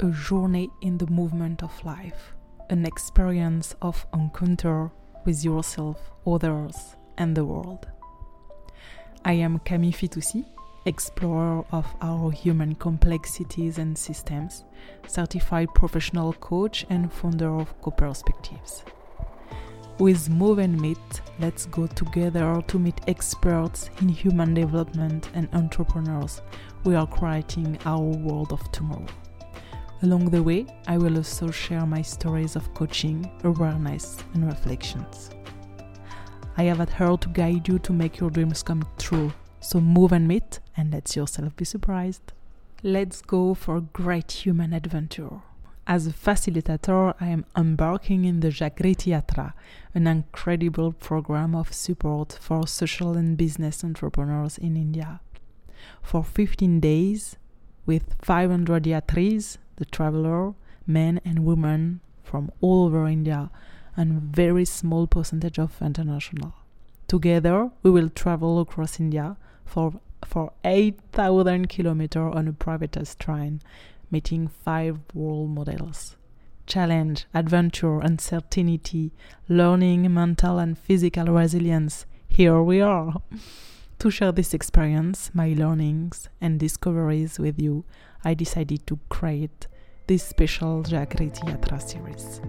[0.00, 2.34] a journey in the movement of life,
[2.70, 4.90] an experience of encounter
[5.24, 7.86] with yourself, others, and the world.
[9.24, 10.44] I am Camille Fitoussi,
[10.86, 14.64] explorer of our human complexities and systems,
[15.06, 18.84] certified professional coach, and founder of Co Perspectives.
[19.98, 26.42] With Move and Meet, let's go together to meet experts in human development and entrepreneurs.
[26.82, 29.06] We are creating our world of tomorrow.
[30.02, 35.30] Along the way, I will also share my stories of coaching, awareness, and reflections.
[36.56, 39.32] I have at heart to guide you to make your dreams come true.
[39.60, 42.32] So move and meet and let yourself be surprised.
[42.82, 45.40] Let's go for a great human adventure.
[45.86, 49.52] As a facilitator, I am embarking in the Jagriti Yatra,
[49.94, 55.20] an incredible program of support for social and business entrepreneurs in India.
[56.02, 57.36] For 15 days,
[57.86, 60.54] with 500 yatris, the traveler,
[60.86, 63.50] men and women from all over India,
[63.96, 66.54] and very small percentage of international.
[67.06, 73.60] Together, we will travel across India for for 8,000 kilometers on a privatized train
[74.10, 76.16] meeting five world models
[76.66, 79.12] challenge, adventure, uncertainty,
[79.50, 82.06] learning, mental and physical resilience.
[82.26, 83.14] Here we are.
[83.98, 87.84] to share this experience, my learnings, and discoveries with you,
[88.26, 89.66] I decided to create
[90.06, 92.40] this special Jagriti Yatra series.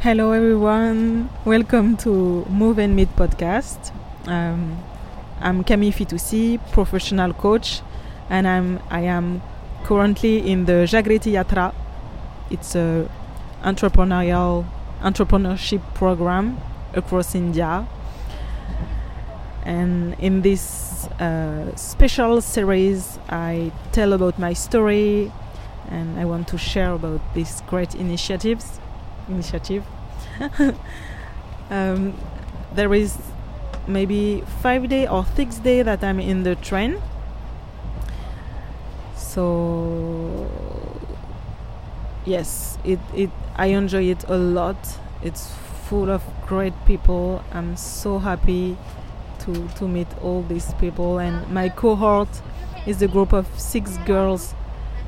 [0.00, 1.30] Hello, everyone.
[1.44, 3.92] Welcome to Move and Meet podcast.
[4.26, 4.82] Um,
[5.40, 7.82] I'm Camille Fitoussi, professional coach,
[8.28, 9.42] and I'm I am
[9.84, 11.72] currently in the Jagriti Yatra.
[12.50, 13.08] It's a
[13.62, 14.66] entrepreneurial
[15.02, 16.58] entrepreneurship program
[16.96, 17.86] across India.
[19.64, 25.32] And in this uh, special series, I tell about my story,
[25.88, 28.80] and I want to share about these great initiatives.
[29.28, 29.84] Initiative.
[31.70, 32.14] um,
[32.74, 33.18] there is
[33.88, 37.00] maybe five day or six day that I'm in the train.
[39.16, 40.48] So
[42.24, 44.76] yes, it it I enjoy it a lot.
[45.22, 45.52] It's
[45.88, 47.42] full of great people.
[47.52, 48.76] I'm so happy
[49.40, 52.28] to to meet all these people and my cohort
[52.86, 54.54] is a group of six girls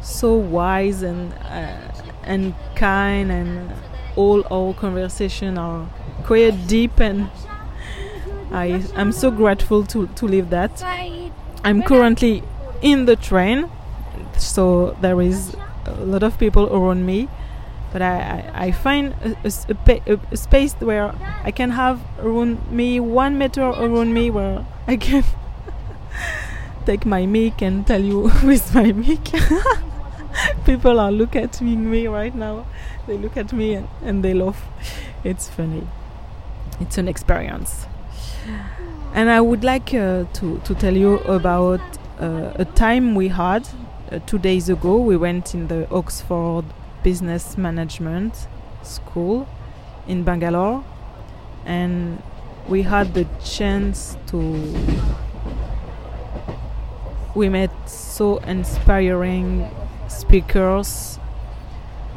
[0.00, 1.76] so wise and uh,
[2.24, 3.72] and kind and
[4.16, 5.86] all our conversation are
[6.24, 7.30] quite deep and
[8.52, 10.82] I I'm so grateful to to live that.
[11.64, 12.42] I'm currently
[12.82, 13.70] in the train,
[14.36, 15.56] so there is
[15.86, 17.28] a lot of people around me,
[17.94, 18.14] but I
[18.54, 23.62] I, I find a, a, a, space where I can have around me one meter
[23.62, 25.24] around me where I can
[26.86, 29.30] take my mic and tell you with my mic.
[30.66, 32.66] people are looking at me right now
[33.06, 34.66] they look at me and, and they laugh.
[35.22, 35.86] It's funny.
[36.80, 37.86] It's an experience.
[39.14, 41.80] And I would like uh, to, to tell you about
[42.20, 43.68] uh, a time we had
[44.10, 44.96] uh, two days ago.
[44.96, 46.64] We went in the Oxford
[47.04, 48.48] Business Management
[48.82, 49.46] School
[50.08, 50.84] in Bangalore
[51.64, 52.20] and
[52.68, 54.38] we had the chance to
[57.36, 59.70] we met so inspiring
[60.08, 61.18] speakers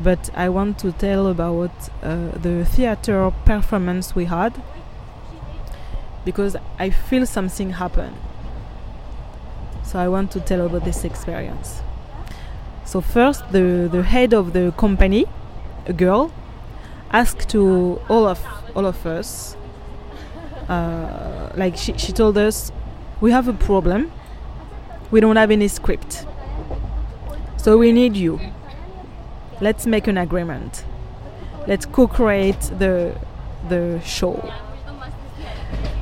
[0.01, 1.71] but I want to tell about
[2.01, 4.61] uh, the theater performance we had
[6.27, 8.13] because I feel something happen.
[9.83, 11.81] So I want to tell about this experience.
[12.97, 15.27] So first, the, the head of the company,
[15.85, 16.33] a girl,
[17.11, 18.43] asked to all of
[18.73, 19.55] all of us,
[20.67, 22.71] uh, like she, she told us,
[23.21, 24.11] we have a problem.
[25.11, 26.25] We don't have any script.
[27.57, 28.39] So we need you.
[29.61, 30.83] Let's make an agreement.
[31.67, 33.15] Let's co-create the
[33.69, 34.51] the show.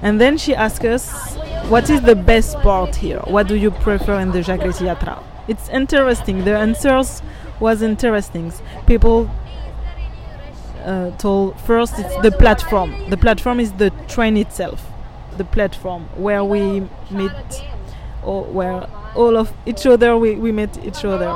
[0.01, 1.35] And then she asked us
[1.67, 3.19] what is the best part here?
[3.25, 6.45] What do you prefer in the Jagriti Yatra it's interesting.
[6.45, 7.21] The answers
[7.59, 8.51] was interesting.
[8.85, 9.29] People
[10.83, 13.09] uh, told first it's the platform.
[13.09, 14.85] The platform is the train itself.
[15.37, 17.31] The platform where we meet
[18.23, 21.29] or where all of each other we, we met each other.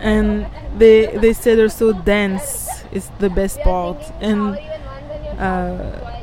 [0.00, 0.46] And
[0.76, 3.98] they they said also dance is the best part.
[4.20, 4.58] And
[5.38, 6.20] uh,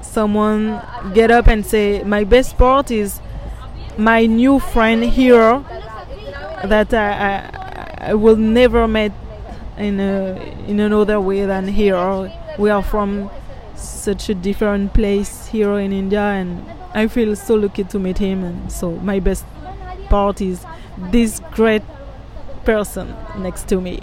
[0.00, 0.80] someone
[1.14, 3.20] get up and say my best part is
[3.98, 5.62] my new friend here
[6.64, 9.12] that I, I, I will never meet
[9.76, 10.36] in a,
[10.66, 13.30] in another way than here we are from
[13.74, 18.44] such a different place here in India, and I feel so lucky to meet him.
[18.44, 19.44] And so my best
[20.08, 20.64] part is
[21.10, 21.82] this great
[22.64, 24.00] person next to me.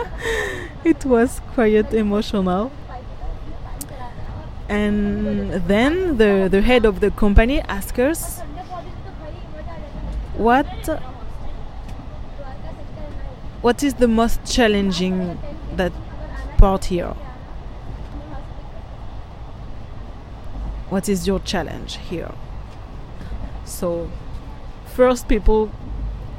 [0.84, 2.72] it was quite emotional.
[4.68, 8.40] And then the, the head of the company asked us
[10.40, 10.66] what?
[13.60, 15.38] What is the most challenging
[15.76, 15.92] that
[16.56, 17.14] part here?
[20.88, 22.32] What is your challenge here?
[23.66, 24.10] So
[24.94, 25.70] first people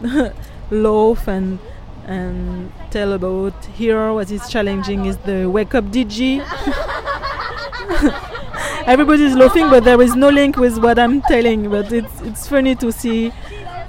[0.71, 1.59] laugh and
[2.07, 6.39] and tell about here what is challenging is the wake up dg
[8.87, 12.73] everybody's laughing but there is no link with what i'm telling but it's it's funny
[12.75, 13.31] to see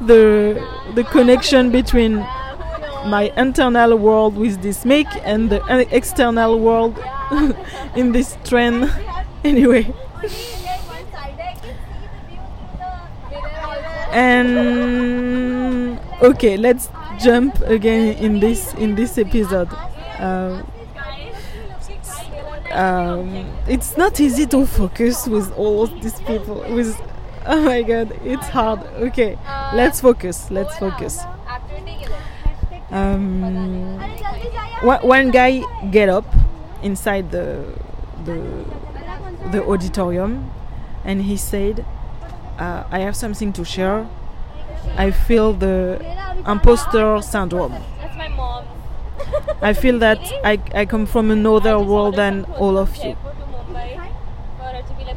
[0.06, 0.62] the
[0.94, 2.16] the connection between
[3.06, 5.60] my internal world with this mic and the
[5.90, 6.99] external world
[7.96, 8.90] in this train
[9.44, 9.93] anyway.
[14.12, 16.88] And okay let's
[17.22, 19.69] jump again in this in this episode.
[20.19, 20.62] Uh,
[22.72, 26.96] um, it's not easy to focus with all of these people with
[27.46, 28.80] oh my god it's hard.
[29.08, 29.38] Okay
[29.74, 31.20] let's focus let's focus.
[32.90, 33.98] Um,
[34.82, 36.26] one guy get up
[36.82, 37.64] inside the
[38.24, 38.36] the
[39.50, 40.50] the auditorium
[41.04, 41.84] and he said
[42.58, 44.06] uh, I have something to share.
[44.96, 46.00] I feel the
[46.46, 47.74] imposter syndrome.
[49.62, 53.16] I feel that I, I come from another world than all of you.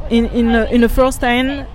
[0.08, 1.66] In in uh, in the first time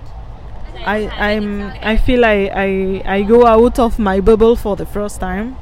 [0.84, 5.20] I I'm I feel I, I I go out of my bubble for the first
[5.20, 5.56] time.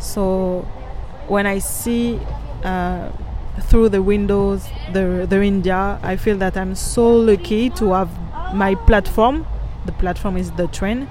[0.00, 0.66] So
[1.28, 2.20] when I see
[2.64, 3.10] uh,
[3.62, 8.10] through the windows the the India, I feel that I'm so lucky to have
[8.54, 9.46] my platform.
[9.86, 11.08] The platform is the train.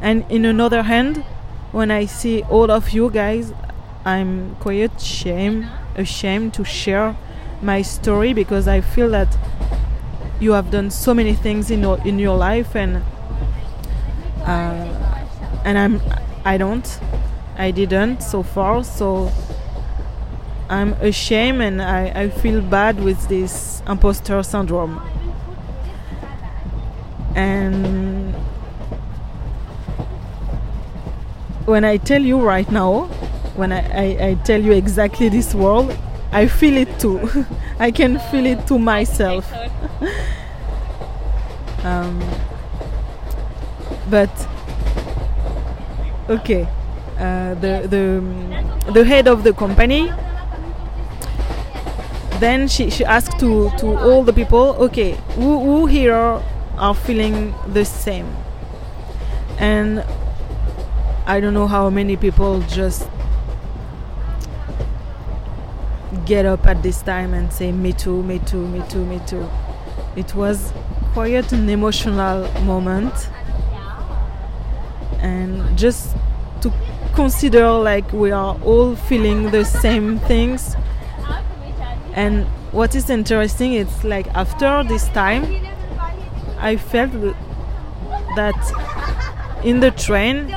[0.00, 1.24] And in another hand,
[1.72, 3.52] when I see all of you guys,
[4.04, 5.66] I'm quite shame
[5.96, 7.16] ashamed to share
[7.62, 9.36] my story because I feel that
[10.44, 13.02] you have done so many things in your in your life and
[14.42, 15.26] uh,
[15.64, 16.00] and I'm
[16.44, 17.00] I don't
[17.56, 19.32] I didn't so far so
[20.68, 25.00] I'm ashamed and I, I feel bad with this imposter syndrome.
[27.34, 28.34] And
[31.66, 33.04] when I tell you right now
[33.56, 35.96] when I, I, I tell you exactly this world
[36.32, 37.46] I feel it too.
[37.78, 39.52] I can feel it to myself
[41.84, 42.18] um,
[44.10, 44.30] but
[46.28, 46.66] okay
[47.18, 50.10] uh, the the the head of the company
[52.40, 56.42] then she, she asked to, to all the people okay who, who here
[56.76, 58.26] are feeling the same?
[59.58, 60.04] And
[61.26, 63.08] i don't know how many people just
[66.26, 69.48] get up at this time and say me too me too me too me too.
[70.16, 70.72] It was
[71.14, 73.14] quite an emotional moment.
[75.20, 76.14] And just
[76.60, 76.70] to
[77.14, 80.76] consider like we are all feeling the same things.
[82.14, 85.44] And what is interesting it's like after this time
[86.58, 87.12] i felt
[88.34, 88.60] that
[89.62, 90.52] in the train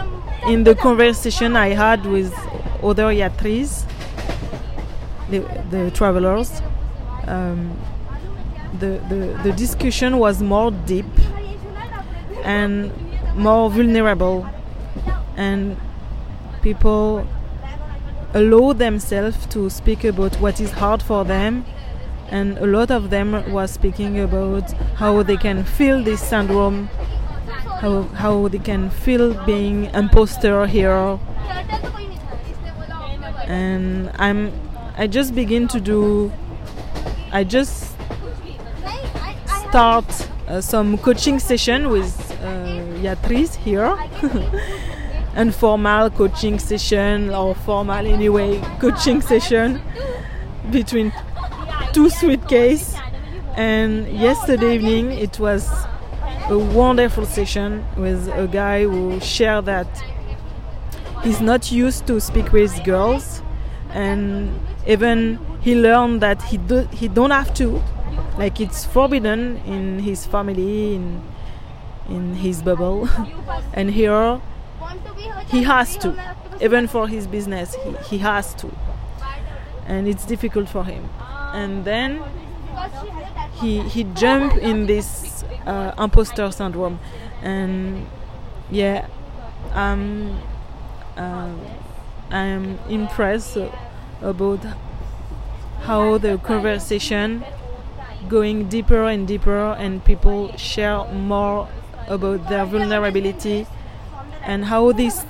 [0.48, 2.34] in the conversation i had with
[2.82, 3.86] other yatris
[5.30, 6.60] the, the travelers
[7.28, 7.78] um,
[8.80, 11.06] the, the, the discussion was more deep
[12.44, 12.92] and
[13.36, 14.48] more vulnerable.
[15.36, 15.78] And
[16.62, 17.28] people
[18.34, 21.66] allow themselves to speak about what is hard for them.
[22.30, 26.90] And a lot of them was speaking about how they can feel this syndrome
[27.80, 31.20] how, how they can feel being imposter here.
[33.48, 34.52] And i'm
[34.98, 36.34] i just begin to do
[37.32, 37.97] i just
[39.77, 43.96] start uh, some coaching session with uh, Yatris here.
[45.36, 49.79] Informal coaching session or formal anyway coaching session
[50.72, 51.13] between
[51.93, 52.96] two suitcases.
[53.55, 55.69] And yesterday evening it was
[56.50, 59.89] a wonderful session with a guy who shared that
[61.24, 63.43] he's not used to speak with girls
[63.91, 67.79] and even he learned that he do, he don't have to
[68.38, 71.22] like it's forbidden in his family in
[72.10, 73.10] in his bubble.
[73.74, 74.41] And here
[75.48, 76.15] he has to.
[76.62, 78.72] Even for his business he, he has to.
[79.88, 81.10] And it's difficult for him.
[81.53, 82.22] And then
[83.60, 87.00] he he jumped in this uh, imposter syndrome,
[87.41, 88.06] and
[88.70, 89.08] yeah,
[89.74, 90.38] um,
[91.15, 91.50] uh,
[92.29, 93.58] I am impressed
[94.22, 94.60] about
[95.82, 97.44] how the conversation
[98.29, 101.67] going deeper and deeper and people share more
[102.07, 103.67] about their vulnerability
[104.43, 105.25] and how this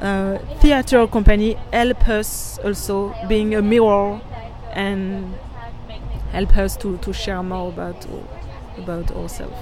[0.00, 4.20] uh, theater company help us also being a mirror
[4.72, 5.34] and
[6.32, 8.06] help us to, to share more about
[8.78, 9.56] about ourselves.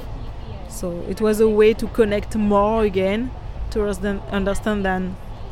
[0.69, 3.31] So it was a way to connect more again
[3.71, 3.85] to
[4.31, 5.03] understand that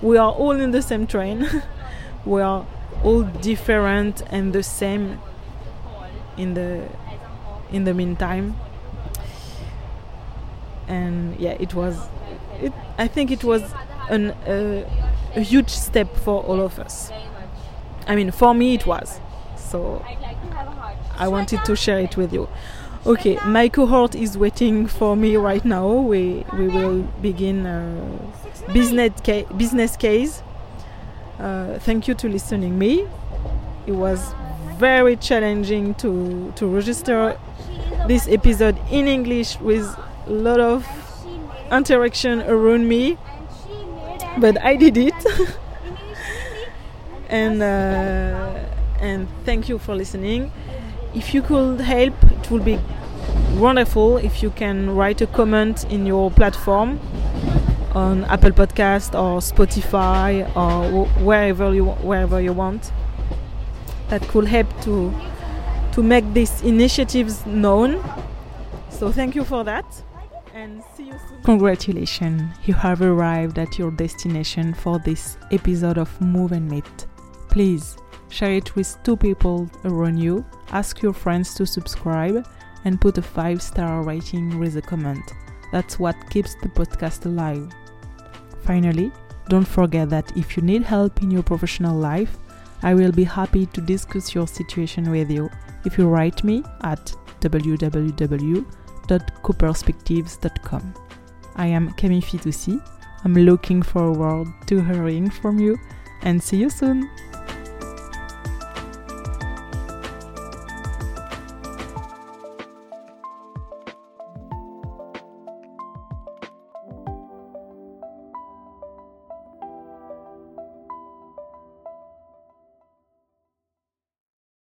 [0.01, 1.47] we are all in the same train.
[2.25, 2.65] we are
[3.03, 5.21] all different and the same
[6.39, 6.89] in the
[7.71, 8.57] in the meantime.
[10.87, 11.99] And yeah, it was.
[12.61, 13.63] It, I think it was
[14.09, 14.89] an, uh,
[15.37, 17.13] a huge step for all of us.
[18.07, 19.21] I mean, for me it was.
[19.57, 20.05] So
[21.17, 22.49] I wanted to share it with you.
[23.07, 25.89] Okay, my cohort is waiting for me right now.
[25.89, 30.43] We we will begin a business ca- business case.
[31.39, 33.07] Uh, thank you to listening me.
[33.87, 34.35] It was
[34.79, 37.39] very challenging to to register
[38.07, 39.85] this episode in English with
[40.27, 40.87] a lot of
[41.71, 43.19] interaction around me
[44.41, 45.15] but I did it.
[47.29, 48.65] and uh,
[49.01, 50.53] and thank you for listening.
[51.15, 52.79] If you could help, it would be
[53.55, 57.01] wonderful if you can write a comment in your platform
[57.95, 62.93] on Apple Podcast or Spotify or wherever you wherever you want.
[64.09, 65.13] That could help to
[65.93, 68.03] to make these initiatives known.
[68.91, 69.85] So thank you for that
[70.55, 71.43] and see you soon.
[71.43, 77.07] Congratulations, you have arrived at your destination for this episode of Move and Meet.
[77.49, 77.97] Please
[78.29, 82.47] share it with two people around you, ask your friends to subscribe,
[82.85, 85.33] and put a 5 star rating with a comment.
[85.73, 87.73] That's what keeps the podcast alive.
[88.63, 89.13] Finally,
[89.49, 92.39] don't forget that if you need help in your professional life,
[92.83, 95.51] I will be happy to discuss your situation with you
[95.85, 98.65] if you write me at www
[99.09, 100.95] www.coperspectives.com.
[101.57, 102.81] I am Camille Fitoussi.
[103.25, 105.77] I'm looking forward to hearing from you
[106.23, 107.11] and see you soon.